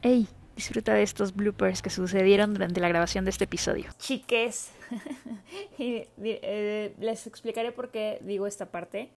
[0.00, 3.90] Hey, disfruta de estos bloopers que sucedieron durante la grabación de este episodio.
[3.98, 4.70] Chiques,
[5.78, 9.10] y, eh, les explicaré por qué digo esta parte.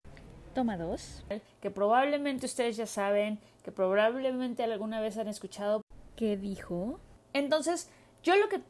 [0.55, 1.25] Toma dos.
[1.61, 5.81] Que probablemente ustedes ya saben, que probablemente alguna vez han escuchado.
[6.15, 6.99] ¿Qué dijo?
[7.33, 7.89] Entonces,
[8.23, 8.61] yo lo que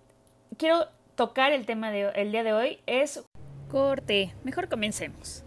[0.58, 3.24] quiero tocar el tema de el día de hoy es
[3.70, 4.34] corte.
[4.44, 5.44] Mejor comencemos.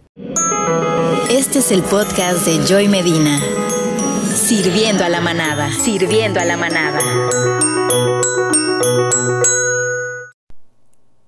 [1.29, 3.39] Este es el podcast de Joy Medina.
[4.43, 5.69] Sirviendo a la manada.
[5.71, 6.99] Sirviendo a la manada.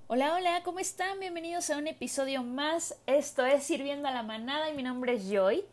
[0.08, 1.22] Hola, hola, ¿cómo están?
[1.22, 3.00] Bienvenidos a un episodio más.
[3.08, 5.64] Esto es Sirviendo a la manada y mi nombre es Joy.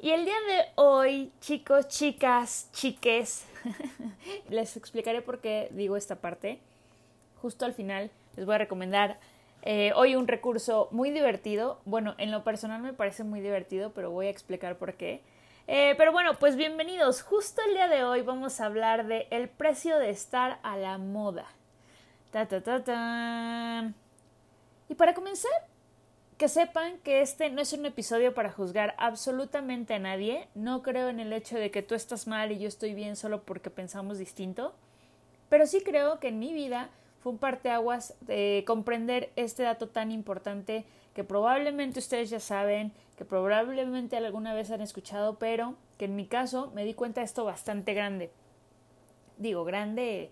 [0.00, 3.46] Y el día de hoy, chicos, chicas, chiques,
[4.50, 6.58] les explicaré por qué digo esta parte.
[7.40, 9.18] Justo al final les voy a recomendar
[9.62, 11.80] eh, hoy un recurso muy divertido.
[11.86, 15.22] Bueno, en lo personal me parece muy divertido, pero voy a explicar por qué.
[15.68, 17.22] Eh, pero bueno, pues bienvenidos.
[17.22, 20.96] Justo el día de hoy vamos a hablar de el precio de estar a la
[20.96, 21.46] moda.
[22.30, 23.92] Ta, ta, ta, ta.
[24.88, 25.50] Y para comenzar,
[26.38, 30.46] que sepan que este no es un episodio para juzgar absolutamente a nadie.
[30.54, 33.42] No creo en el hecho de que tú estás mal y yo estoy bien solo
[33.42, 34.72] porque pensamos distinto.
[35.48, 40.12] Pero sí creo que en mi vida fue un parteaguas de comprender este dato tan
[40.12, 40.84] importante
[41.16, 46.26] que probablemente ustedes ya saben, que probablemente alguna vez han escuchado, pero que en mi
[46.26, 48.30] caso me di cuenta de esto bastante grande.
[49.38, 50.30] Digo, grande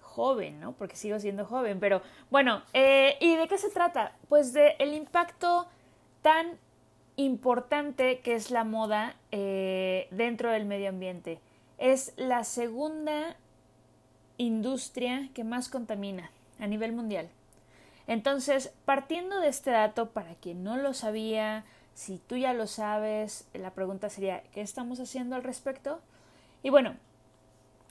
[0.00, 0.72] joven, ¿no?
[0.72, 4.16] Porque sigo siendo joven, pero bueno, eh, ¿y de qué se trata?
[4.28, 5.68] Pues de el impacto
[6.20, 6.58] tan
[7.14, 11.38] importante que es la moda eh, dentro del medio ambiente.
[11.78, 13.36] Es la segunda
[14.36, 17.30] industria que más contamina a nivel mundial.
[18.06, 23.48] Entonces, partiendo de este dato, para quien no lo sabía, si tú ya lo sabes,
[23.54, 26.00] la pregunta sería, ¿qué estamos haciendo al respecto?
[26.62, 26.96] Y bueno,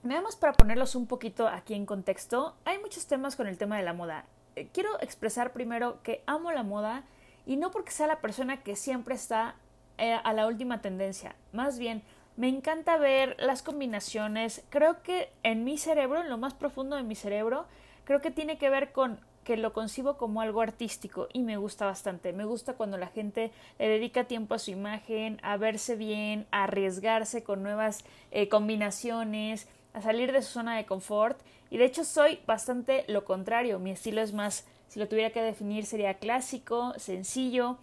[0.04, 3.78] nada más para ponerlos un poquito aquí en contexto, hay muchos temas con el tema
[3.78, 4.26] de la moda.
[4.56, 7.04] Eh, quiero expresar primero que amo la moda
[7.46, 9.56] y no porque sea la persona que siempre está
[9.98, 12.04] eh, a la última tendencia, más bien
[12.36, 17.04] me encanta ver las combinaciones, creo que en mi cerebro, en lo más profundo de
[17.04, 17.68] mi cerebro,
[18.06, 21.86] creo que tiene que ver con que lo concibo como algo artístico y me gusta
[21.86, 22.34] bastante.
[22.34, 26.64] Me gusta cuando la gente le dedica tiempo a su imagen, a verse bien, a
[26.64, 31.40] arriesgarse con nuevas eh, combinaciones, a salir de su zona de confort.
[31.70, 33.80] Y de hecho soy bastante lo contrario.
[33.80, 37.78] Mi estilo es más, si lo tuviera que definir, sería clásico, sencillo.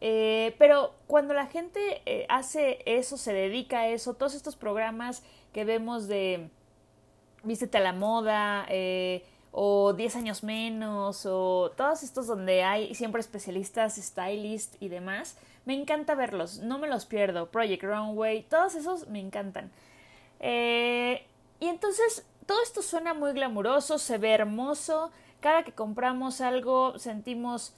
[0.00, 5.22] Eh, pero cuando la gente eh, hace eso, se dedica a eso, todos estos programas
[5.52, 6.48] que vemos de
[7.42, 13.20] vístete a la moda, eh, o 10 años menos o todos estos donde hay siempre
[13.20, 15.36] especialistas, stylist y demás.
[15.64, 17.50] Me encanta verlos, no me los pierdo.
[17.50, 19.70] Project Runway, todos esos me encantan.
[20.38, 21.26] Eh,
[21.58, 25.10] y entonces todo esto suena muy glamuroso, se ve hermoso.
[25.40, 27.74] Cada que compramos algo sentimos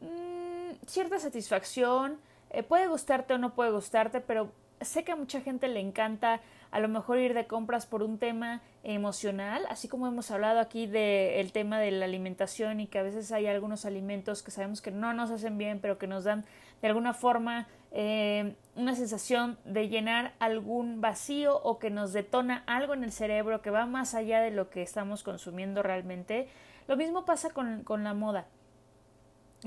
[0.00, 2.18] mm, cierta satisfacción.
[2.50, 4.50] Eh, puede gustarte o no puede gustarte, pero
[4.80, 6.40] sé que a mucha gente le encanta
[6.74, 10.88] a lo mejor ir de compras por un tema emocional, así como hemos hablado aquí
[10.88, 14.90] del tema de la alimentación y que a veces hay algunos alimentos que sabemos que
[14.90, 16.44] no nos hacen bien, pero que nos dan
[16.82, 22.92] de alguna forma eh, una sensación de llenar algún vacío o que nos detona algo
[22.92, 26.48] en el cerebro que va más allá de lo que estamos consumiendo realmente.
[26.88, 28.48] Lo mismo pasa con, con la moda.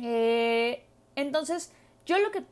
[0.02, 0.84] Eh,
[1.16, 1.72] entonces,
[2.06, 2.44] yo lo que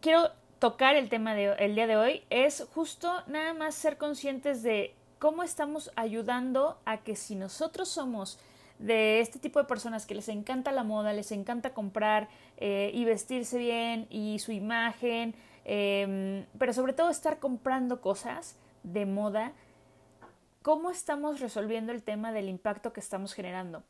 [0.00, 4.94] quiero tocar el tema del día de hoy es justo nada más ser conscientes de
[5.18, 8.38] cómo estamos ayudando a que si nosotros somos
[8.78, 13.04] de este tipo de personas que les encanta la moda, les encanta comprar eh, y
[13.04, 19.52] vestirse bien y su imagen, em, pero sobre todo estar comprando cosas de moda,
[20.62, 23.82] ¿cómo estamos resolviendo el tema del impacto que estamos generando?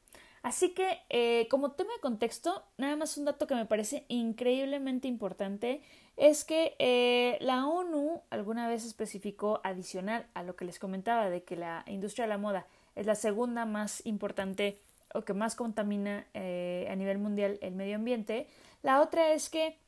[0.43, 5.09] Así que, eh, como tema de contexto, nada más un dato que me parece increíblemente
[5.09, 5.83] importante
[6.19, 11.45] es que eh, la ONU alguna vez especificó, adicional a lo que les comentaba, de
[11.45, 12.67] que la industria de la moda
[12.97, 14.81] es la segunda más importante
[15.15, 18.49] o que más contamina eh, a nivel mundial el medio ambiente.
[18.83, 19.79] La otra es que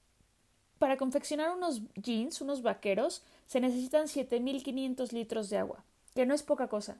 [0.78, 5.84] para confeccionar unos jeans, unos vaqueros, se necesitan 7.500 litros de agua,
[6.14, 6.96] que no es poca cosa.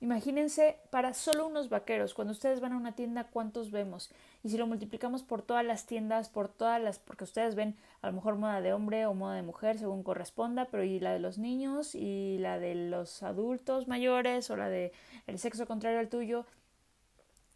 [0.00, 4.10] Imagínense para solo unos vaqueros, cuando ustedes van a una tienda, ¿cuántos vemos?
[4.44, 8.06] Y si lo multiplicamos por todas las tiendas, por todas las, porque ustedes ven a
[8.06, 11.18] lo mejor moda de hombre o moda de mujer, según corresponda, pero y la de
[11.18, 14.92] los niños y la de los adultos mayores o la de
[15.26, 16.46] el sexo contrario al tuyo.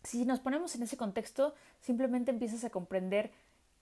[0.03, 3.31] Si nos ponemos en ese contexto, simplemente empiezas a comprender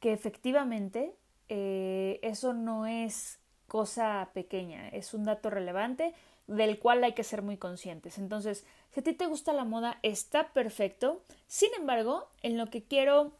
[0.01, 1.15] que efectivamente
[1.49, 3.40] eh, eso no es
[3.71, 6.13] cosa pequeña, es un dato relevante
[6.49, 8.19] del cual hay que ser muy conscientes.
[8.19, 11.23] Entonces, si a ti te gusta la moda, está perfecto.
[11.47, 13.31] Sin embargo, en lo que quiero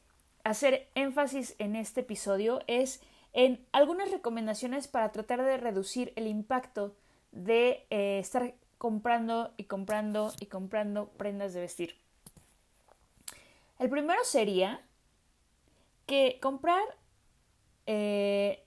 [0.45, 6.95] hacer énfasis en este episodio es en algunas recomendaciones para tratar de reducir el impacto
[7.33, 11.97] de eh, estar comprando y comprando y comprando prendas de vestir.
[13.81, 14.81] El primero sería
[16.07, 16.85] que comprar
[17.87, 18.63] eh,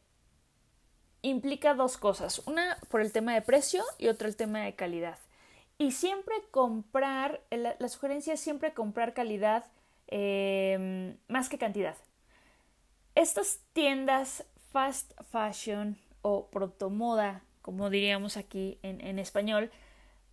[1.24, 2.40] implica dos cosas.
[2.46, 5.18] Una por el tema de precio y otra el tema de calidad.
[5.80, 9.66] Y siempre comprar, la, sugerencia es siempre comprar calidad
[10.08, 11.98] eh, más que cantidad.
[13.16, 19.72] Estas tiendas fast fashion o protomoda, como diríamos aquí en, en español,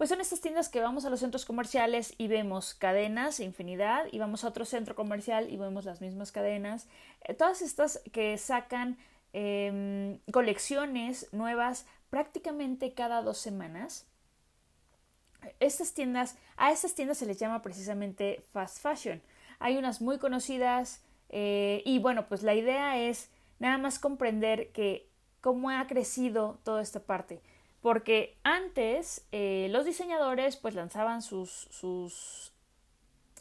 [0.00, 4.18] pues son estas tiendas que vamos a los centros comerciales y vemos cadenas, infinidad, y
[4.18, 6.88] vamos a otro centro comercial y vemos las mismas cadenas.
[7.22, 8.96] Eh, todas estas que sacan
[9.32, 14.06] em, colecciones nuevas prácticamente cada dos semanas.
[15.58, 19.22] Estas tiendas, a estas tiendas se les llama precisamente fast fashion.
[19.58, 25.08] Hay unas muy conocidas eh, y bueno, pues la idea es nada más comprender que
[25.40, 27.40] cómo ha crecido toda esta parte
[27.80, 32.52] porque antes eh, los diseñadores pues lanzaban sus, sus,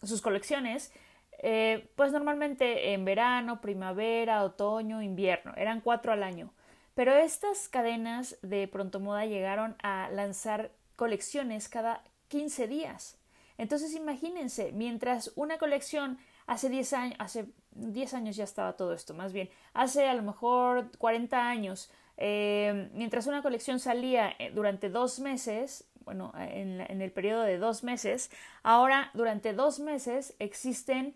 [0.04, 0.92] sus colecciones
[1.40, 6.54] eh, pues normalmente en verano, primavera, otoño, invierno, eran cuatro al año.
[6.96, 13.18] Pero estas cadenas de pronto moda llegaron a lanzar colecciones cada 15 días.
[13.58, 19.14] Entonces imagínense, mientras una colección hace 10 años, hace 10 años ya estaba todo esto,
[19.14, 24.90] más bien, hace a lo mejor 40 años eh, mientras una colección salía eh, durante
[24.90, 28.30] dos meses, bueno, en, en, el periodo de dos meses,
[28.62, 31.16] ahora durante dos meses existen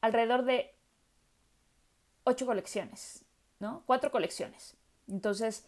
[0.00, 0.74] alrededor de
[2.24, 3.24] ocho colecciones,
[3.58, 3.82] ¿no?
[3.86, 4.76] Cuatro colecciones.
[5.08, 5.64] Entonces,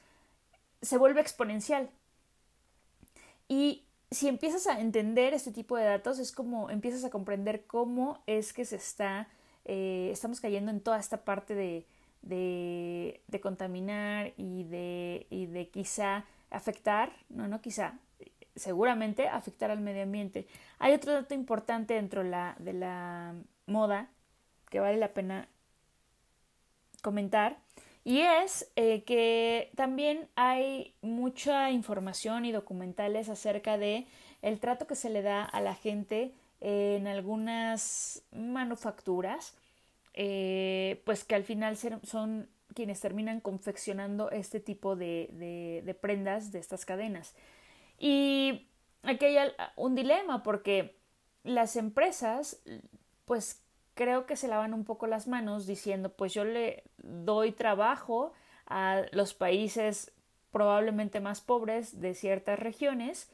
[0.83, 1.91] se vuelve exponencial.
[3.49, 8.23] Y si empiezas a entender este tipo de datos, es como empiezas a comprender cómo
[8.27, 9.29] es que se está,
[9.65, 11.87] eh, estamos cayendo en toda esta parte de,
[12.23, 17.99] de, contaminar y de, y de quizá afectar, no, no quizá,
[18.57, 20.47] seguramente afectar al medio ambiente.
[20.79, 23.35] Hay otro dato importante dentro de la
[23.67, 24.11] moda
[24.71, 25.49] que vale la pena
[27.03, 27.59] comentar
[28.05, 34.07] y es eh, que también hay mucha información y documentales acerca de
[34.41, 39.55] el trato que se le da a la gente en algunas manufacturas
[40.15, 46.59] eh, pues que al final son quienes terminan confeccionando este tipo de, de, prendas de
[46.59, 47.35] estas cadenas.
[47.99, 48.69] Y
[49.03, 50.97] aquí hay un dilema porque
[51.43, 52.61] las empresas,
[53.25, 53.63] pues
[53.95, 58.33] creo que se lavan un poco las manos diciendo, pues yo le doy trabajo
[58.67, 60.13] a los países
[60.53, 63.31] probablemente más pobres de ciertas regiones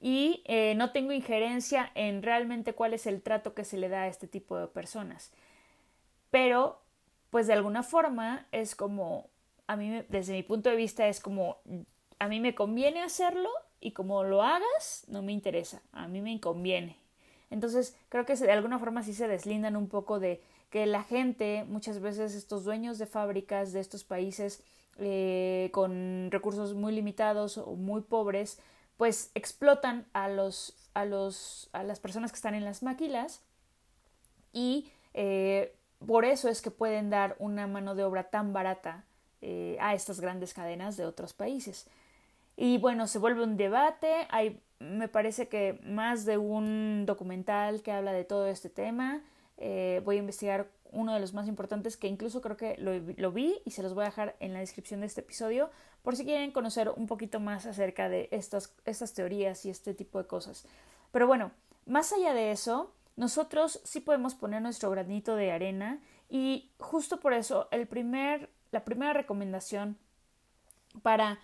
[0.00, 4.02] y eh, no tengo injerencia en realmente cuál es el trato que se le da
[4.02, 5.32] a este tipo de personas
[6.30, 6.80] pero
[7.30, 9.28] pues de alguna forma es como,
[9.66, 11.58] a mí desde mi punto de vista es como,
[12.18, 13.50] a mí me conviene hacerlo
[13.80, 16.96] y como lo hagas, no me interesa, a mí me conviene.
[17.50, 21.64] Entonces creo que de alguna forma sí se deslindan un poco de que la gente,
[21.66, 24.62] muchas veces estos dueños de fábricas de estos países
[24.98, 28.58] eh, con recursos muy limitados o muy pobres,
[28.96, 33.42] pues explotan a los a los a las personas que están en las maquilas
[34.52, 35.74] y eh,
[36.06, 39.04] por eso es que pueden dar una mano de obra tan barata
[39.40, 41.86] eh, a estas grandes cadenas de otros países.
[42.56, 47.92] Y bueno, se vuelve un debate, hay me parece que más de un documental que
[47.92, 49.22] habla de todo este tema.
[49.56, 53.32] Eh, voy a investigar uno de los más importantes que incluso creo que lo, lo,
[53.32, 55.70] vi y se los voy a dejar en la descripción de este episodio
[56.02, 60.18] por si quieren conocer un poquito más acerca de estas, estas teorías y este tipo
[60.18, 60.66] de cosas.
[61.12, 61.50] Pero bueno,
[61.86, 67.32] más allá de eso, nosotros sí podemos poner nuestro granito de arena y justo por
[67.32, 69.98] eso el primer, la primera recomendación
[71.02, 71.38] para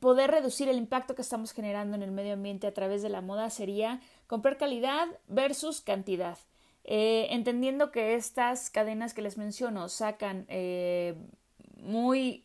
[0.00, 3.20] poder reducir el impacto que estamos generando en el medio ambiente a través de la
[3.20, 6.38] moda sería comprar calidad versus cantidad.
[6.84, 11.16] Eh, entendiendo que estas cadenas que les menciono sacan eh,
[11.82, 12.44] muy,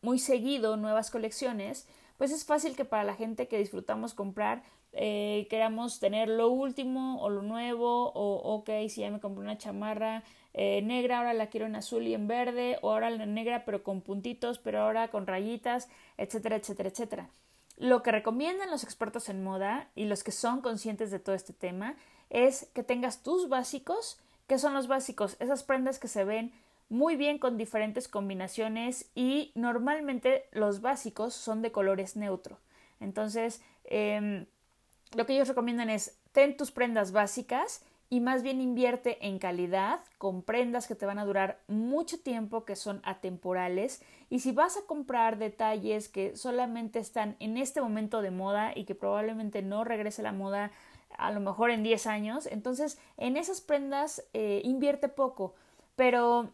[0.00, 1.86] muy seguido nuevas colecciones,
[2.16, 4.62] pues es fácil que para la gente que disfrutamos comprar
[4.94, 9.56] eh, queramos tener lo último o lo nuevo o ok si ya me compré una
[9.56, 10.22] chamarra
[10.54, 13.82] eh, negra ahora la quiero en azul y en verde o ahora la negra pero
[13.82, 17.30] con puntitos pero ahora con rayitas etcétera etcétera etcétera.
[17.78, 21.52] Lo que recomiendan los expertos en moda y los que son conscientes de todo este
[21.52, 21.96] tema
[22.30, 24.18] es que tengas tus básicos.
[24.46, 25.36] ¿qué son los básicos?
[25.40, 26.52] esas prendas que se ven
[26.90, 32.58] muy bien con diferentes combinaciones y normalmente los básicos son de colores neutros
[33.00, 34.44] Entonces, em,
[35.16, 37.82] lo que ellos recomiendan es ten tus prendas básicas
[38.12, 42.66] y más bien invierte en calidad, con prendas que te van a durar mucho tiempo,
[42.66, 44.02] que son atemporales.
[44.28, 48.84] Y si vas a comprar detalles que solamente están en este momento de moda y
[48.84, 50.72] que probablemente no regrese la moda
[51.16, 55.54] a lo mejor en 10 años, entonces en esas prendas eh, invierte poco.
[55.96, 56.50] Pero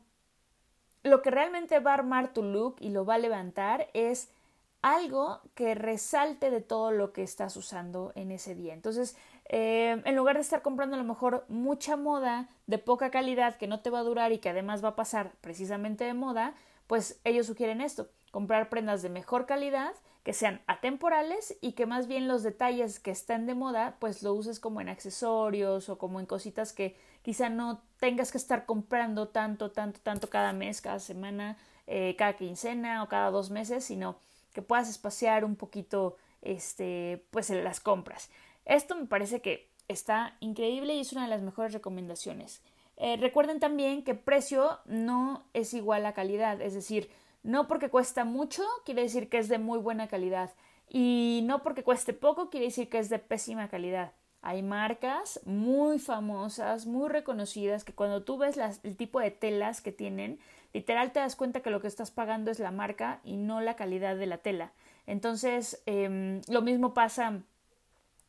[1.03, 4.29] lo que realmente va a armar tu look y lo va a levantar es
[4.83, 8.75] algo que resalte de todo lo que estás usando en ese día.
[8.75, 9.17] Entonces,
[9.49, 13.67] eh, en lugar de estar comprando a lo mejor mucha moda de poca calidad que
[13.67, 16.55] no te va a durar y que además va a pasar precisamente de moda,
[16.87, 22.07] pues ellos sugieren esto, comprar prendas de mejor calidad, que sean atemporales y que más
[22.07, 26.21] bien los detalles que están de moda, pues lo uses como en accesorios o como
[26.21, 30.99] en cositas que quizá no tengas que estar comprando tanto, tanto, tanto cada mes, cada
[30.99, 34.19] semana, eh, cada quincena o cada dos meses, sino
[34.53, 38.31] que puedas espaciar un poquito este, pues las compras.
[38.69, 42.63] Esto me parece que está increíble y es una de las mejores recomendaciones.
[42.99, 47.09] Eh, recuerden también que precio no es igual a calidad, es decir,
[47.43, 50.51] no porque cuesta mucho quiere decir que es de muy buena calidad
[50.89, 54.13] y no porque cueste poco quiere decir que es de pésima calidad.
[54.43, 59.93] Hay marcas muy famosas, muy reconocidas, que cuando tú ves el tipo de telas que
[59.93, 60.39] tienen,
[60.75, 63.77] literal te das cuenta que lo que estás pagando es la marca y no la
[63.77, 64.73] calidad de la tela.
[65.07, 67.43] Entonces, em, lo mismo pasa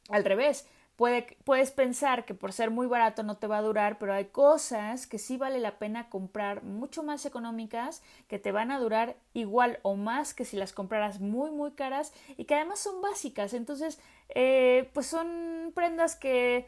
[0.10, 4.13] al revés, puedes pensar que por ser muy barato no te va a durar, pero
[4.13, 8.80] hay cosas que sí vale la pena comprar mucho más económicas, que te van a
[8.80, 13.01] durar igual o más que si las compraras muy muy caras y que además son
[13.01, 13.54] básicas.
[13.54, 14.00] Entonces,
[14.30, 16.68] eh, pues son prendas que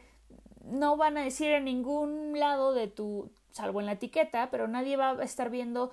[0.64, 4.96] no van a decir en ningún lado de tu, salvo en la etiqueta, pero nadie
[4.96, 5.90] va a estar viendo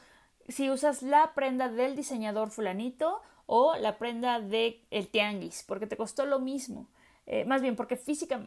[0.48, 5.98] si usas la prenda del diseñador fulanito o la prenda de el tianguis, porque te
[5.98, 6.88] costó lo mismo.
[7.32, 8.42] Eh, más bien porque física,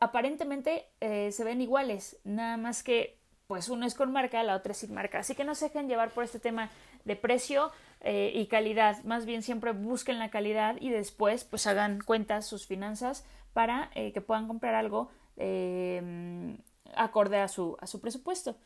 [0.00, 4.72] aparentemente eh, se ven iguales, nada más que pues uno es con marca, la otra
[4.72, 5.18] es sin marca.
[5.18, 6.70] Así que no se dejen llevar por este tema
[7.04, 12.00] de precio eh, y calidad, más bien siempre busquen la calidad y después pues hagan
[12.00, 16.56] cuentas sus finanzas para que puedan comprar algo em,
[16.96, 18.56] acorde a su, a su presupuesto.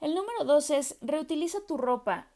[0.00, 2.28] El número dos es reutiliza tu ropa.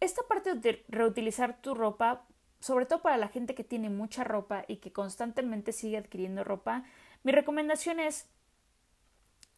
[0.00, 2.26] Esta parte de reutilizar tu ropa
[2.64, 6.84] sobre todo para la gente que tiene mucha ropa y que constantemente sigue adquiriendo ropa,
[7.22, 8.26] mi recomendación es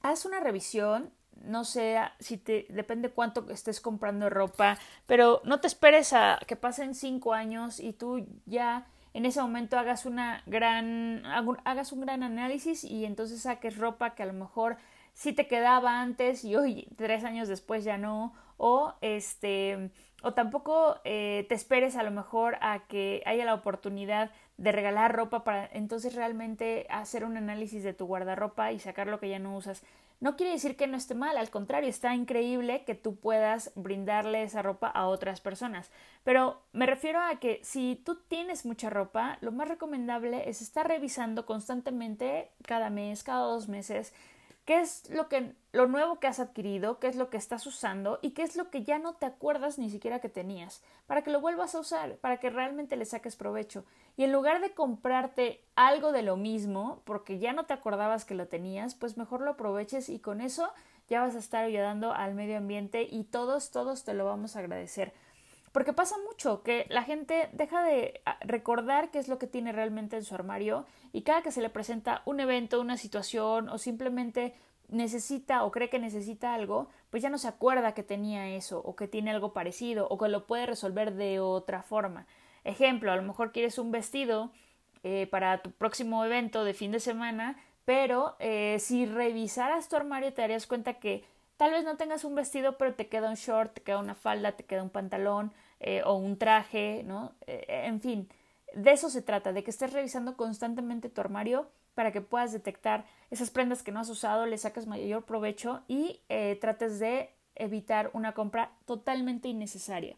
[0.00, 5.68] haz una revisión, no sé si te depende cuánto estés comprando ropa, pero no te
[5.68, 11.22] esperes a que pasen cinco años y tú ya en ese momento hagas una gran
[11.64, 14.78] hagas un gran análisis y entonces saques ropa que a lo mejor
[15.16, 19.90] sí te quedaba antes y hoy tres años después ya no o este
[20.22, 25.14] o tampoco eh, te esperes a lo mejor a que haya la oportunidad de regalar
[25.14, 29.38] ropa para entonces realmente hacer un análisis de tu guardarropa y sacar lo que ya
[29.38, 29.82] no usas.
[30.18, 34.42] No quiere decir que no esté mal, al contrario, está increíble que tú puedas brindarle
[34.42, 35.90] esa ropa a otras personas.
[36.24, 40.88] Pero me refiero a que si tú tienes mucha ropa, lo más recomendable es estar
[40.88, 44.14] revisando constantemente cada mes, cada dos meses,
[44.66, 48.18] qué es lo que lo nuevo que has adquirido, qué es lo que estás usando
[48.20, 51.30] y qué es lo que ya no te acuerdas ni siquiera que tenías, para que
[51.30, 53.84] lo vuelvas a usar, para que realmente le saques provecho.
[54.16, 58.34] Y en lugar de comprarte algo de lo mismo, porque ya no te acordabas que
[58.34, 60.72] lo tenías, pues mejor lo aproveches y con eso
[61.08, 64.60] ya vas a estar ayudando al medio ambiente y todos, todos te lo vamos a
[64.60, 65.12] agradecer.
[65.76, 69.72] Porque pasa mucho que la gente deja de ah, recordar qué es lo que tiene
[69.72, 73.76] realmente en su armario y cada que se le presenta un evento, una situación o
[73.76, 74.54] simplemente
[74.88, 78.96] necesita o cree que necesita algo, pues ya no se acuerda que tenía eso o
[78.96, 82.26] que tiene algo parecido o que lo puede resolver de otra forma.
[82.64, 84.52] Ejemplo, a lo mejor quieres un vestido
[85.02, 90.32] eh, para tu próximo evento de fin de semana, pero eh, si revisaras tu armario
[90.32, 91.22] te darías cuenta que
[91.58, 94.52] tal vez no tengas un vestido, pero te queda un short, te queda una falda,
[94.52, 97.34] te queda un pantalón, eh, o un traje, ¿no?
[97.46, 98.28] Eh, en fin,
[98.74, 103.06] de eso se trata, de que estés revisando constantemente tu armario para que puedas detectar
[103.30, 108.10] esas prendas que no has usado, le saques mayor provecho y eh, trates de evitar
[108.12, 110.16] una compra totalmente innecesaria.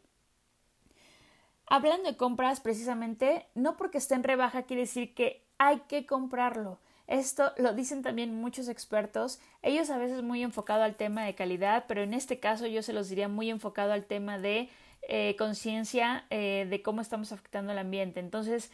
[1.66, 6.78] Hablando de compras, precisamente, no porque esté en rebaja quiere decir que hay que comprarlo.
[7.06, 11.84] Esto lo dicen también muchos expertos, ellos a veces muy enfocado al tema de calidad,
[11.88, 14.68] pero en este caso yo se los diría muy enfocado al tema de
[15.02, 18.20] eh, conciencia eh, de cómo estamos afectando el ambiente.
[18.20, 18.70] Entonces,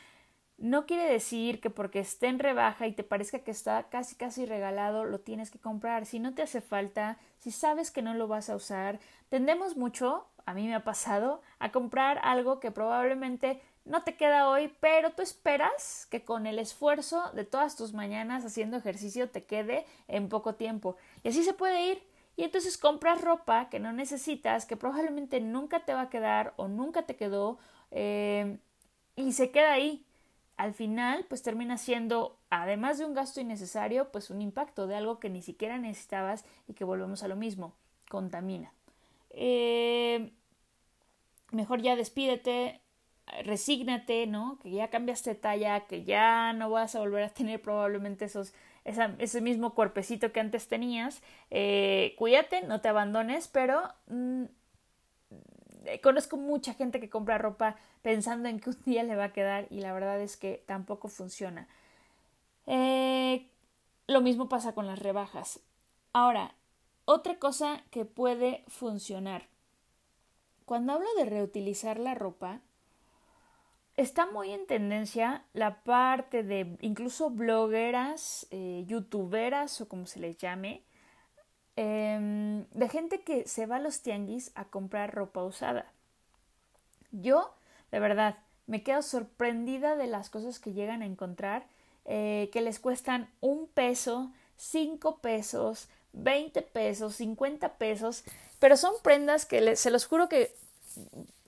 [0.57, 4.47] no quiere decir que porque esté en rebaja y te parezca que está casi casi
[4.47, 6.07] regalado, lo tienes que comprar.
[6.07, 10.27] Si no te hace falta, si sabes que no lo vas a usar, tendemos mucho,
[10.47, 15.13] a mí me ha pasado, a comprar algo que probablemente no te queda hoy, pero
[15.13, 20.29] tú esperas que con el esfuerzo de todas tus mañanas haciendo ejercicio te quede en
[20.29, 20.97] poco tiempo.
[21.23, 22.14] Y así se puede ir.
[22.37, 26.69] Y entonces compras ropa que no necesitas, que probablemente nunca te va a quedar o
[26.69, 27.59] nunca te quedó,
[27.91, 28.59] eh,
[29.17, 30.05] y se queda ahí.
[30.57, 35.19] Al final, pues termina siendo, además de un gasto innecesario, pues un impacto de algo
[35.19, 37.75] que ni siquiera necesitabas y que volvemos a lo mismo,
[38.09, 38.73] contamina.
[39.31, 40.33] Eh,
[41.51, 42.81] mejor ya despídete,
[43.45, 44.59] resígnate, ¿no?
[44.63, 49.41] Que ya cambiaste talla, que ya no vas a volver a tener probablemente esos, ese
[49.41, 51.23] mismo cuerpecito que antes tenías.
[51.51, 54.45] Eh, cuídate, no te abandones, pero mm,
[56.03, 59.67] conozco mucha gente que compra ropa pensando en que un día le va a quedar
[59.71, 61.69] y la verdad es que tampoco funciona.
[62.67, 63.49] Eh,
[64.07, 65.61] lo mismo pasa con las rebajas.
[66.13, 66.55] Ahora,
[67.07, 69.49] otra cosa que puede funcionar.
[70.65, 72.61] Cuando hablo de reutilizar la ropa,
[73.97, 80.37] está muy en tendencia la parte de incluso blogueras, eh, youtuberas o como se les
[80.39, 80.83] llame,
[81.77, 85.93] em, de gente que se va a los tianguis a comprar ropa usada.
[87.13, 87.55] Yo,
[87.91, 91.67] de verdad, me quedo sorprendida de las cosas que llegan a encontrar,
[92.05, 98.25] eh, que les cuestan un peso, cinco pesos, veinte pesos, cincuenta pesos,
[98.59, 100.55] pero son prendas que se los juro que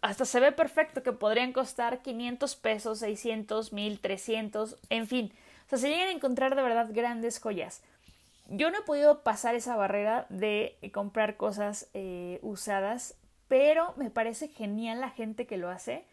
[0.07, 5.33] hasta se ve perfecto que podrían costar 500 pesos, 600, 1000, 300, en fin.
[5.67, 7.83] O sea, se llegan a encontrar de verdad grandes joyas.
[8.49, 13.17] Yo no he podido pasar esa barrera de comprar cosas eh, usadas,
[13.49, 16.05] pero me parece genial la gente que lo hace.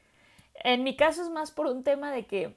[0.56, 2.56] En mi caso es más por un tema de que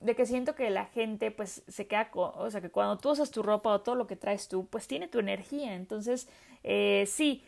[0.00, 3.32] de que siento que la gente pues se queda o sea que cuando tú usas
[3.32, 6.28] tu ropa o todo lo que traes tú pues tiene tu energía entonces
[6.62, 7.42] eh, sí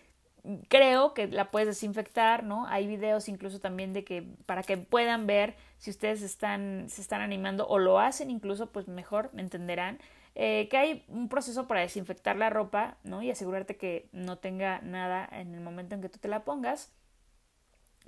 [0.68, 2.66] creo que la puedes desinfectar, ¿no?
[2.66, 7.20] Hay videos incluso también de que para que puedan ver si ustedes están, se están
[7.20, 9.98] animando o lo hacen incluso, pues mejor me entenderán.
[10.36, 13.22] Eh, que hay un proceso para desinfectar la ropa, ¿no?
[13.22, 16.92] Y asegurarte que no tenga nada en el momento en que tú te la pongas.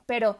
[0.06, 0.38] Pero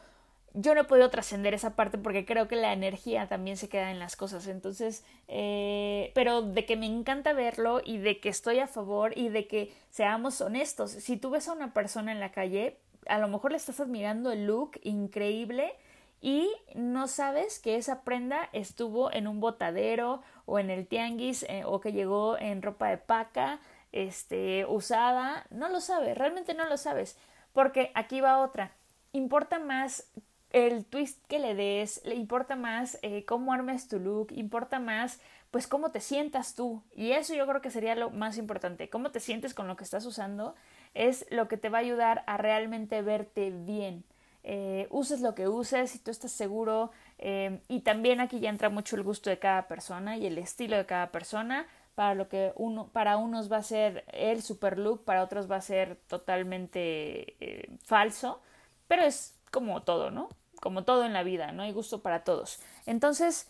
[0.54, 3.90] yo no he podido trascender esa parte porque creo que la energía también se queda
[3.90, 4.46] en las cosas.
[4.46, 9.28] Entonces, eh, pero de que me encanta verlo y de que estoy a favor y
[9.28, 10.90] de que seamos honestos.
[10.90, 14.30] Si tú ves a una persona en la calle, a lo mejor le estás admirando
[14.30, 15.72] el look increíble
[16.20, 21.64] y no sabes que esa prenda estuvo en un botadero o en el tianguis eh,
[21.64, 23.58] o que llegó en ropa de paca,
[23.90, 25.46] este, usada.
[25.50, 27.18] No lo sabes, realmente no lo sabes.
[27.52, 28.72] Porque aquí va otra.
[29.12, 30.10] Importa más
[30.52, 35.18] el twist que le des, le importa más eh, cómo armes tu look, importa más
[35.50, 36.82] pues cómo te sientas tú.
[36.94, 38.88] Y eso yo creo que sería lo más importante.
[38.88, 40.54] Cómo te sientes con lo que estás usando
[40.94, 44.04] es lo que te va a ayudar a realmente verte bien.
[44.44, 46.90] Eh, uses lo que uses, si tú estás seguro.
[47.18, 50.76] Eh, y también aquí ya entra mucho el gusto de cada persona y el estilo
[50.76, 51.66] de cada persona.
[51.94, 55.56] Para lo que uno, para unos va a ser el super look, para otros va
[55.56, 58.40] a ser totalmente falso.
[58.88, 60.30] Pero es como todo, ¿no?
[60.62, 61.64] Como todo en la vida, ¿no?
[61.64, 62.60] Hay gusto para todos.
[62.86, 63.48] Entonces,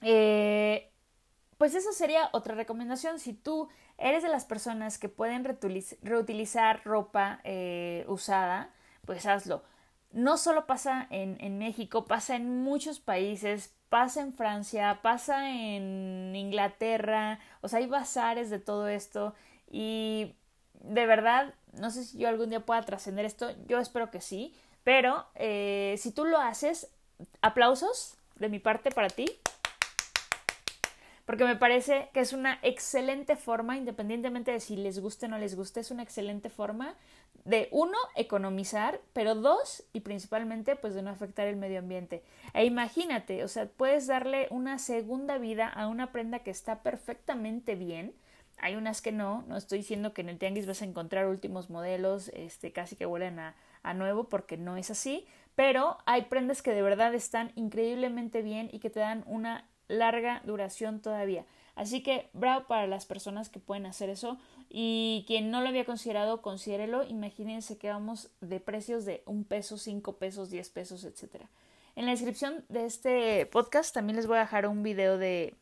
[0.00, 0.90] eh,
[1.58, 3.18] pues esa sería otra recomendación.
[3.18, 8.70] Si tú eres de las personas que pueden reutilizar ropa eh, usada,
[9.04, 9.62] pues hazlo.
[10.10, 16.34] No solo pasa en, en, México, pasa en muchos países, pasa en Francia, pasa en
[16.34, 19.34] Inglaterra, o sea, hay bazares de todo esto
[19.70, 20.34] y
[20.80, 24.54] de verdad, no sé si yo algún día pueda trascender esto, yo espero que sí,
[24.90, 26.90] pero eh, si tú lo haces,
[27.42, 29.26] aplausos de mi parte para ti.
[31.26, 35.38] Porque me parece que es una excelente forma, independientemente de si les guste o no
[35.38, 36.96] les guste, es una excelente forma
[37.44, 42.24] de, uno, economizar, pero dos, y principalmente, pues de no afectar el medio ambiente.
[42.52, 47.76] E imagínate, o sea, puedes darle una segunda vida a una prenda que está perfectamente
[47.76, 48.12] bien,
[48.58, 51.70] hay unas que no, no estoy diciendo que en el tianguis vas a encontrar últimos
[51.70, 56.62] modelos, este, casi que huelen a, a nuevo porque no es así, pero hay prendas
[56.62, 61.44] que de verdad están increíblemente bien y que te dan una larga duración todavía.
[61.74, 64.38] Así que bravo para las personas que pueden hacer eso
[64.68, 67.04] y quien no lo había considerado, considérelo.
[67.04, 71.48] Imagínense que vamos de precios de un peso, cinco pesos, diez pesos, etcétera.
[71.96, 75.56] En la descripción de este podcast también les voy a dejar un video de,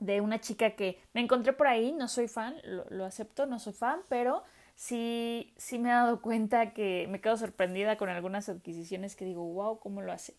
[0.00, 3.58] de una chica que me encontré por ahí, no soy fan, lo, lo acepto, no
[3.58, 4.42] soy fan, pero
[4.74, 9.44] sí, sí me he dado cuenta que me quedo sorprendida con algunas adquisiciones que digo,
[9.44, 10.34] wow, ¿cómo lo hace?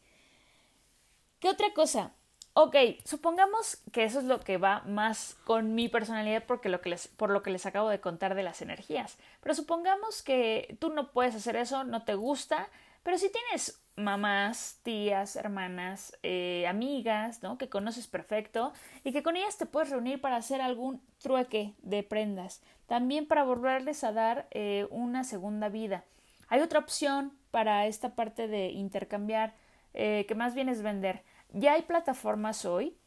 [1.40, 2.14] ¿Qué otra cosa?
[2.54, 6.90] Ok, supongamos que eso es lo que va más con mi personalidad porque lo que
[6.90, 9.18] les, por lo que les acabo de contar de las energías.
[9.42, 12.70] Pero supongamos que tú no puedes hacer eso, no te gusta,
[13.04, 17.58] pero si tienes mamás, tías, hermanas, eh, amigas, ¿no?
[17.58, 22.04] Que conoces perfecto y que con ellas te puedes reunir para hacer algún trueque de
[22.04, 22.62] prendas.
[22.88, 26.04] También para volverles a dar eh, una segunda vida.
[26.50, 29.54] Hay otra opción para esta parte de intercambiar,
[29.94, 31.24] eh, que más bien es vender.
[31.54, 32.98] Ya hay plataformas hoy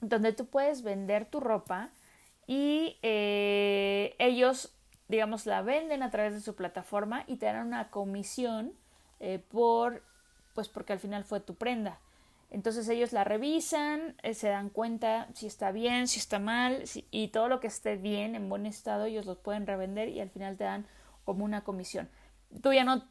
[0.00, 1.90] donde tú puedes vender tu ropa
[2.46, 4.72] y ellos,
[5.08, 8.72] digamos, la venden a través de su plataforma y te dan una comisión
[9.20, 10.02] eh, por,
[10.54, 12.00] pues porque al final fue tu prenda.
[12.50, 17.28] Entonces ellos la revisan, eh, se dan cuenta si está bien, si está mal, y
[17.28, 20.56] todo lo que esté bien, en buen estado, ellos los pueden revender y al final
[20.56, 20.86] te dan
[21.24, 22.08] como una comisión.
[22.62, 23.04] Tú ya no,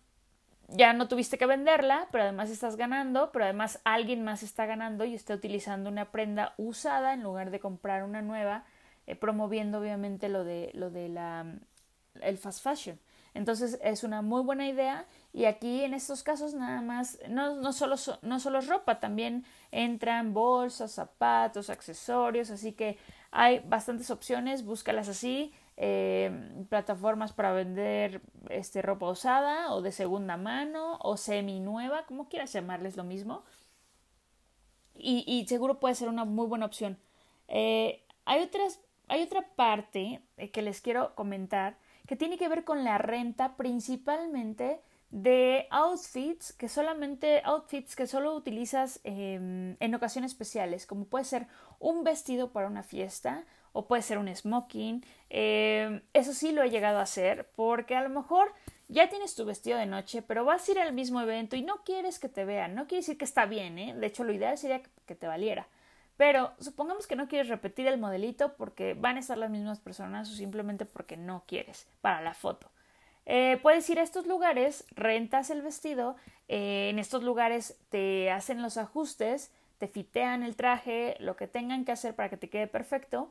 [0.69, 5.05] ya no tuviste que venderla, pero además estás ganando, pero además alguien más está ganando
[5.05, 8.65] y está utilizando una prenda usada en lugar de comprar una nueva,
[9.05, 11.45] eh, promoviendo obviamente lo de, lo de la,
[12.21, 12.99] el fast fashion.
[13.37, 17.71] Entonces es una muy buena idea y aquí en estos casos nada más, no, no,
[17.71, 22.97] solo, no solo es ropa, también entran bolsas, zapatos, accesorios, así que
[23.29, 30.35] hay bastantes opciones, búscalas así, eh, plataformas para vender este, ropa usada o de segunda
[30.35, 33.43] mano o semi nueva, como quieras llamarles lo mismo.
[34.95, 36.97] Y, seguro puede ser una muy buena opción.
[37.47, 42.63] Eh, hay, otras, hay otra parte eh, que les quiero comentar que tiene que ver
[42.63, 50.31] con la renta principalmente de outfits que solamente outfits que solo utilizas em, en ocasiones
[50.31, 51.47] especiales como puede ser
[51.79, 56.69] un vestido para una fiesta o puede ser un smoking em, eso sí lo he
[56.69, 58.53] llegado a hacer porque a lo mejor
[58.89, 61.83] ya tienes tu vestido de noche pero vas a ir al mismo evento y no
[61.85, 63.93] quieres que te vean no quiere decir que está bien ¿eh?
[63.95, 65.67] de hecho lo ideal sería que te valiera
[66.17, 70.29] pero supongamos que no quieres repetir el modelito porque van a estar las mismas personas
[70.29, 72.69] o simplemente porque no quieres para la foto.
[73.27, 76.15] Eh, puedes ir a estos lugares, rentas el vestido,
[76.47, 81.85] eh, en estos lugares te hacen los ajustes, te fitean el traje, lo que tengan
[81.85, 83.29] que hacer para que te quede perfecto,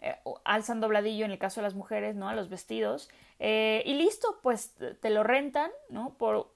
[0.00, 2.28] eh, alzan dobladillo en el caso de las mujeres, ¿no?
[2.28, 6.14] A los vestidos, y listo, pues te lo rentan, ¿no?
[6.14, 6.50] Por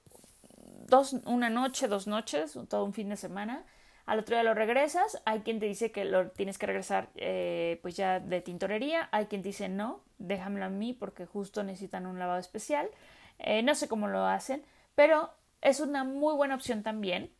[0.85, 3.63] dos, una noche, dos noches, todo un fin de semana,
[4.05, 7.79] al otro día lo regresas, hay quien te dice que lo tienes que regresar eh,
[7.81, 12.05] pues ya de tintorería, hay quien te dice no, déjamelo a mí porque justo necesitan
[12.05, 12.89] un lavado especial,
[13.39, 14.63] eh, no sé cómo lo hacen,
[14.95, 17.31] pero es una muy buena opción también.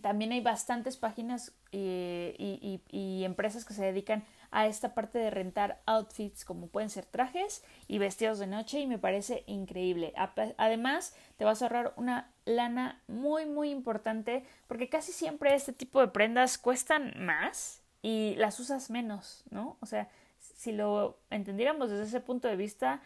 [0.00, 5.82] También hay bastantes páginas eh, y empresas que se dedican a esta parte de rentar
[5.84, 10.14] outfits como pueden ser trajes y vestidos de noche y me parece increíble.
[10.56, 16.00] Además, te vas a ahorrar una lana muy muy importante porque casi siempre este tipo
[16.00, 19.76] de prendas cuestan más y las usas menos, ¿no?
[19.80, 23.02] O sea, si lo entendiéramos desde ese punto de vista,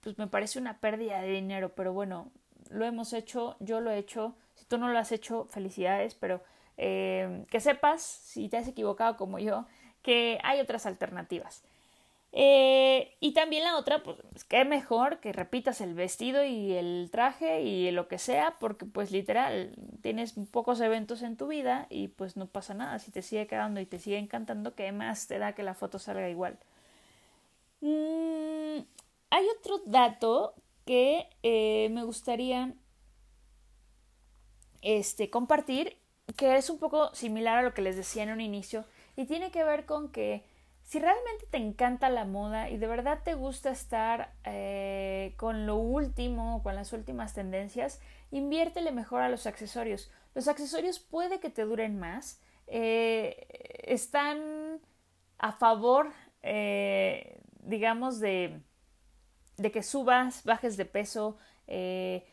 [0.00, 2.32] pues me parece una pérdida de dinero, pero bueno,
[2.70, 6.42] lo hemos hecho, yo lo he hecho, si tú no lo has hecho, felicidades, pero
[6.76, 9.66] eh, que sepas, si te has equivocado como yo,
[10.04, 11.64] que hay otras alternativas.
[12.36, 17.62] Eh, y también la otra, pues que mejor que repitas el vestido y el traje
[17.62, 22.36] y lo que sea, porque pues literal tienes pocos eventos en tu vida y pues
[22.36, 22.98] no pasa nada.
[22.98, 25.98] Si te sigue quedando y te sigue encantando, ¿qué más te da que la foto
[25.98, 26.58] salga igual?
[27.80, 28.80] Mm,
[29.30, 32.74] hay otro dato que eh, me gustaría
[34.82, 35.96] este, compartir,
[36.36, 38.84] que es un poco similar a lo que les decía en un inicio
[39.16, 40.44] y tiene que ver con que
[40.84, 45.76] si realmente te encanta la moda y de verdad te gusta estar eh, con lo
[45.76, 48.00] último, con las últimas tendencias,
[48.30, 50.10] inviértele mejor a los accesorios.
[50.34, 53.46] Los accesorios puede que te duren más, eh,
[53.84, 54.80] están
[55.38, 58.60] a favor, eh, digamos, de,
[59.56, 61.38] de, que subas, bajes de peso,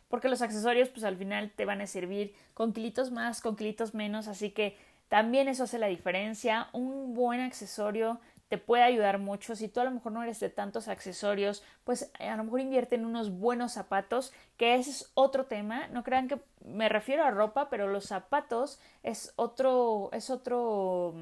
[0.09, 3.93] porque los accesorios pues al final te van a servir con kilitos más, con kilitos
[3.93, 4.77] menos, así que
[5.11, 6.69] también eso hace la diferencia.
[6.71, 9.57] Un buen accesorio te puede ayudar mucho.
[9.57, 12.61] Si tú a lo mejor no eres de tantos accesorios, pues eh, a lo mejor
[12.61, 15.89] invierte en unos buenos zapatos, que ese es otro tema.
[15.89, 21.13] No crean que me refiero a ropa, pero los zapatos es otro, es otro,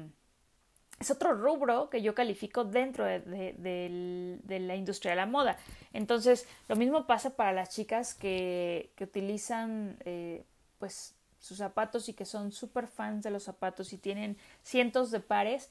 [1.00, 3.18] es otro rubro que yo califico dentro de,
[4.46, 5.56] la industria de la moda.
[5.92, 10.44] Entonces, lo mismo pasa para las chicas que, que utilizan, eh,
[10.78, 15.20] pues, sus zapatos y que son súper fans de los zapatos y tienen cientos de
[15.20, 15.70] pares,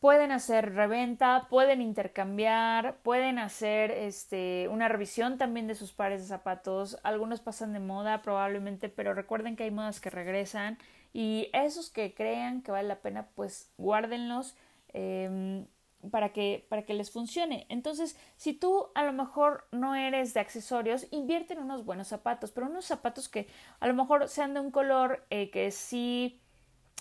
[0.00, 6.26] pueden hacer reventa, pueden intercambiar, pueden hacer este, una revisión también de sus pares de
[6.26, 6.98] zapatos.
[7.04, 10.78] Algunos pasan de moda probablemente, pero recuerden que hay modas que regresan
[11.12, 14.56] y esos que crean que vale la pena, pues guárdenlos.
[14.88, 15.66] Em,
[16.10, 17.66] para que, para que les funcione.
[17.68, 22.50] Entonces, si tú a lo mejor no eres de accesorios, invierte en unos buenos zapatos,
[22.50, 23.46] pero unos zapatos que
[23.80, 26.40] a lo mejor sean de un color eh, que sí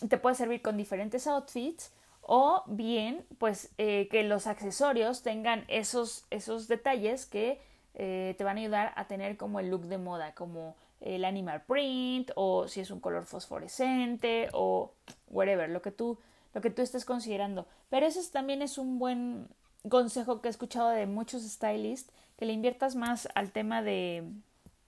[0.08, 6.26] te puede servir con diferentes outfits o bien pues eh, que los accesorios tengan esos,
[6.30, 7.60] esos detalles que
[7.94, 11.64] eh, te van a ayudar a tener como el look de moda, como el animal
[11.64, 14.94] print o si es un color fosforescente o
[15.28, 16.20] whatever, lo que tú,
[16.54, 17.68] lo que tú estés considerando.
[17.90, 19.48] Pero ese también es un buen
[19.90, 24.24] consejo que he escuchado de muchos stylists, que le inviertas más al tema de,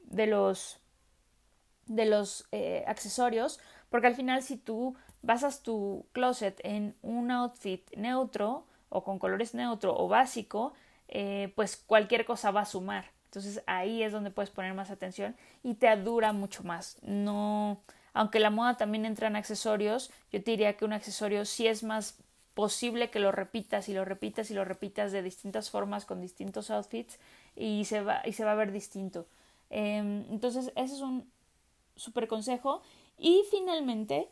[0.04, 0.80] de los,
[1.88, 7.90] de los eh, accesorios, porque al final si tú basas tu closet en un outfit
[7.96, 10.74] neutro o con colores neutro o básico,
[11.08, 13.12] eh, pues cualquier cosa va a sumar.
[13.26, 16.98] Entonces ahí es donde puedes poner más atención y te dura mucho más.
[17.02, 17.82] No,
[18.14, 21.84] aunque la moda también entra en accesorios, yo te diría que un accesorio sí es
[21.84, 22.18] más
[22.54, 26.70] posible que lo repitas y lo repitas y lo repitas de distintas formas con distintos
[26.70, 27.20] outfits
[27.56, 29.26] y se va, y se va a ver distinto.
[29.70, 31.32] Em, entonces ese es un
[31.96, 32.82] súper consejo.
[33.18, 34.28] Y finalmente,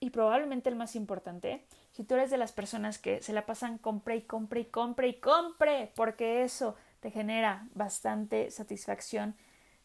[0.00, 3.78] y probablemente el más importante, si tú eres de las personas que se la pasan
[3.78, 9.34] compre y compre y compre y compre, porque eso te genera bastante satisfacción,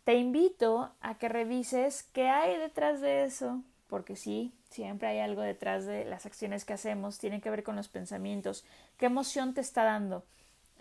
[0.03, 5.41] te invito a que revises qué hay detrás de eso, porque sí, siempre hay algo
[5.41, 8.65] detrás de las acciones que hacemos, tiene que ver con los pensamientos,
[8.97, 10.23] qué emoción te está dando.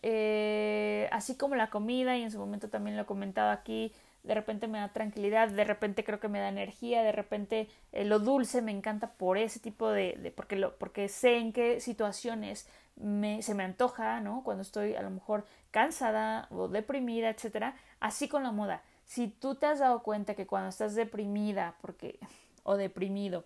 [0.02, 4.34] Eh, así como la comida, y en su momento también lo he comentado aquí, de
[4.34, 8.18] repente me da tranquilidad, de repente creo que me da energía, de repente eh, lo
[8.18, 13.42] dulce me encanta por ese tipo de, porque lo, porque sé en qué situaciones me,
[13.42, 14.42] se me antoja, ¿no?
[14.44, 18.82] Cuando estoy a lo mejor cansada o deprimida, etcétera, así con la moda.
[19.10, 22.20] Si tú te has dado cuenta que cuando estás deprimida porque
[22.62, 23.44] o deprimido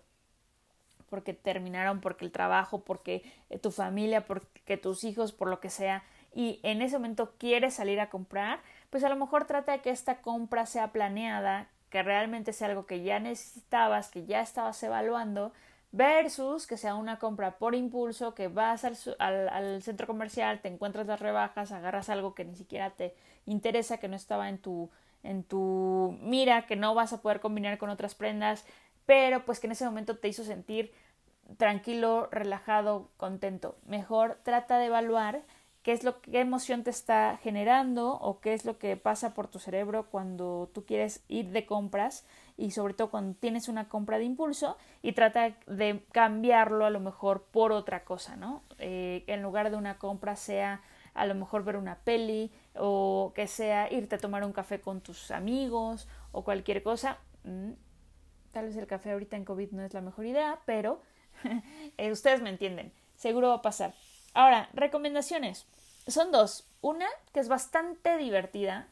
[1.09, 5.71] porque terminaron, porque el trabajo, porque eh, tu familia, porque tus hijos, por lo que
[5.71, 6.03] sea,
[6.35, 8.59] y en ese momento quieres salir a comprar,
[8.91, 12.85] pues a lo mejor trata de que esta compra sea planeada, que realmente sea algo
[12.85, 15.51] que ya necesitabas, que ya estabas evaluando,
[15.91, 21.07] versus que sea una compra por impulso, que vas al, al, centro comercial, te encuentras
[21.07, 23.15] las rebajas, agarras algo que ni siquiera te
[23.47, 24.91] interesa, que no estaba en tu,
[25.25, 28.65] en tu mira, que no vas a poder combinar con otras prendas,
[29.05, 30.91] pero pues que en ese momento te hizo sentir
[31.57, 33.77] tranquilo, relajado, contento.
[33.85, 35.41] Mejor trata de evaluar
[35.83, 39.47] qué es lo qué emoción te está generando o qué es lo que pasa por
[39.47, 42.25] tu cerebro cuando tú quieres ir de compras
[42.57, 46.99] y sobre todo cuando tienes una compra de impulso y trata de cambiarlo a lo
[46.99, 48.63] mejor por otra cosa, ¿no?
[48.79, 50.81] Eh, en lugar de una compra sea
[51.15, 55.01] a lo mejor ver una peli o que sea irte a tomar un café con
[55.01, 57.17] tus amigos o cualquier cosa.
[57.43, 57.71] Mm,
[58.51, 61.01] tal vez el café ahorita en COVID no es la mejor idea, pero
[61.97, 63.93] eh, ustedes me entienden, seguro va a pasar.
[64.33, 65.65] Ahora, recomendaciones.
[66.07, 66.67] Son dos.
[66.81, 68.87] Una que es bastante divertida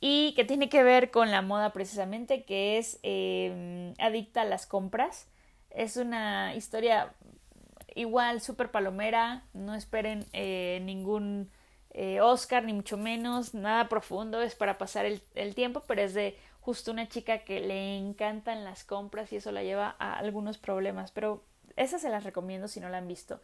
[0.00, 4.66] y que tiene que ver con la moda precisamente, que es eh, Adicta a las
[4.66, 5.26] compras.
[5.70, 7.12] Es una historia
[7.98, 11.50] igual súper palomera, no esperen eh, ningún
[11.90, 16.38] eh, Oscar, ni mucho menos, nada profundo, es para pasar el, tiempo, pero es de
[16.60, 21.10] justo una chica que le encantan las compras y eso la lleva a algunos problemas,
[21.10, 21.42] pero
[21.74, 23.40] esa se las recomiendo si no la han visto.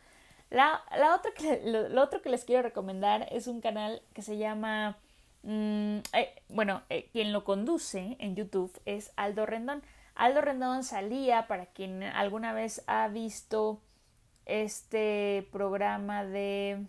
[0.50, 4.38] La, la otra que, lo, otro que les quiero recomendar es un canal que se
[4.38, 4.98] llama,
[5.42, 9.82] mm, eh, bueno, quien lo conduce en YouTube es Aldo Rendón.
[10.14, 13.80] Aldo Rendón salía, para quien alguna vez ha visto
[14.46, 16.86] este programa de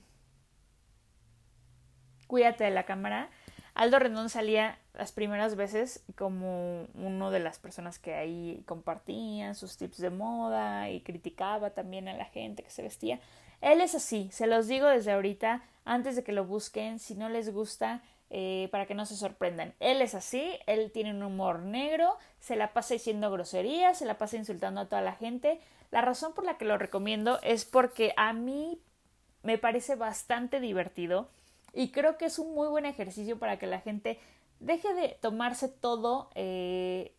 [2.27, 3.29] Cuídate de la cámara,
[3.75, 9.77] Aldo Rendón salía las primeras veces como uno de las personas que ahí compartían sus
[9.77, 13.19] tips de moda y criticaba también a la gente que se vestía.
[13.61, 17.29] Él es así, se los digo desde ahorita, antes de que lo busquen, si no
[17.29, 19.73] les gusta, eh, para que no se sorprendan.
[19.79, 24.17] Él es así, él tiene un humor negro, se la pasa diciendo groserías, se la
[24.17, 25.59] pasa insultando a toda la gente.
[25.91, 28.81] La razón por la que lo recomiendo es porque a mí
[29.43, 31.29] me parece bastante divertido
[31.73, 34.19] y creo que es un muy buen ejercicio para que la gente
[34.59, 37.13] deje de tomarse todo eh,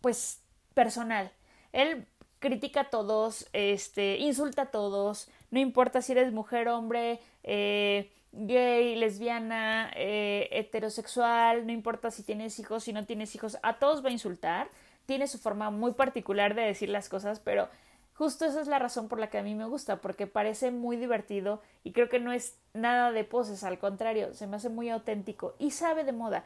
[0.00, 0.42] pues
[0.74, 1.32] personal.
[1.72, 2.06] Él
[2.38, 8.94] critica a todos, este, insulta a todos, no importa si eres mujer, hombre, eh, gay,
[8.96, 14.08] lesbiana, eh, heterosexual, no importa si tienes hijos, si no tienes hijos, a todos va
[14.08, 14.68] a insultar,
[15.08, 17.70] tiene su forma muy particular de decir las cosas, pero
[18.12, 20.98] justo esa es la razón por la que a mí me gusta, porque parece muy
[20.98, 24.90] divertido y creo que no es nada de poses, al contrario, se me hace muy
[24.90, 26.44] auténtico y sabe de moda.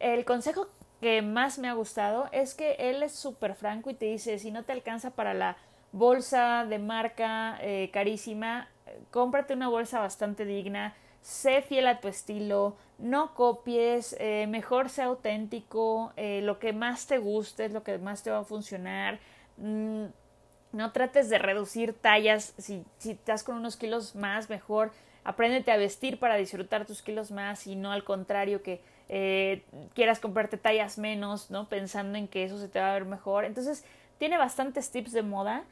[0.00, 0.66] El consejo
[1.02, 4.50] que más me ha gustado es que él es súper franco y te dice, si
[4.50, 5.58] no te alcanza para la
[5.92, 8.66] bolsa de marca eh, carísima,
[9.10, 10.94] cómprate una bolsa bastante digna,
[11.24, 17.06] sé fiel a tu estilo, no copies, eh, mejor sea auténtico, eh, lo que más
[17.06, 19.18] te guste es lo que más te va a funcionar.
[19.56, 20.04] Mm,
[20.72, 24.92] no trates de reducir tallas, si, si estás con unos kilos más, mejor
[25.24, 29.62] apréndete a vestir para disfrutar tus kilos más y no al contrario que eh,
[29.94, 31.70] quieras comprarte tallas menos, ¿no?
[31.70, 33.46] Pensando en que eso se te va a ver mejor.
[33.46, 33.82] Entonces,
[34.18, 35.64] tiene bastantes tips de moda,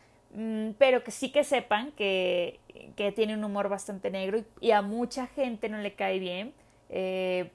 [0.78, 2.58] pero que sí que sepan que,
[2.96, 6.54] que tiene un humor bastante negro y, a mucha gente no le cae bien.
[6.88, 7.50] Eh,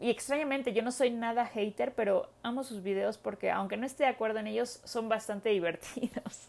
[0.00, 4.04] y extrañamente, yo no soy nada hater, pero amo sus videos porque, aunque no esté
[4.04, 6.48] de acuerdo en ellos, son bastante divertidos.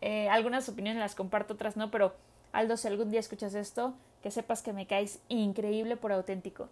[0.00, 2.14] Eh, algunas opiniones las comparto, otras no, pero
[2.52, 6.68] Aldo, si algún día escuchas esto, que sepas que me caes increíble por auténtico.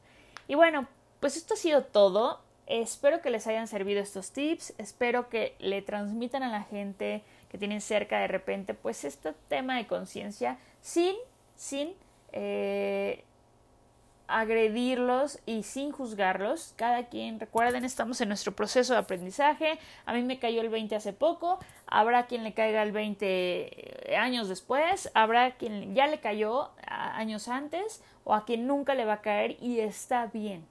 [0.48, 0.88] Y bueno,
[1.20, 2.40] pues esto ha sido todo.
[2.66, 7.22] Espero que les hayan servido estos tips, espero que le transmitan a la gente
[7.54, 11.14] que tienen cerca de repente pues este tema de conciencia sin,
[11.54, 11.94] sin
[12.32, 13.22] eh,
[14.26, 16.74] agredirlos y sin juzgarlos.
[16.74, 19.78] Cada quien, recuerden, estamos en nuestro proceso de aprendizaje.
[20.04, 24.48] A mí me cayó el 20 hace poco, habrá quien le caiga el 20 años
[24.48, 29.22] después, habrá quien ya le cayó años antes o a quien nunca le va a
[29.22, 30.66] caer y está bien.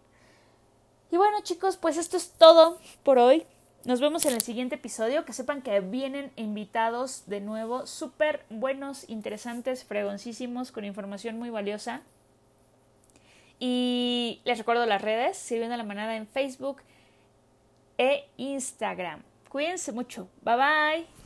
[1.11, 3.45] Y bueno chicos, pues esto es todo por hoy.
[3.85, 5.25] Nos vemos en el siguiente episodio.
[5.25, 12.01] Que sepan que vienen invitados de nuevo, súper buenos, interesantes, fregoncísimos, con información muy valiosa.
[13.59, 16.81] Y les recuerdo las redes, sirviendo la manada en Facebook
[17.97, 19.21] e Instagram.
[19.49, 20.27] Cuídense mucho.
[20.41, 21.22] Bye bye.